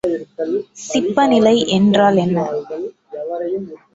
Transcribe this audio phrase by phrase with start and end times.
[0.85, 2.37] சிப்பநிலை என்றால் என்ன?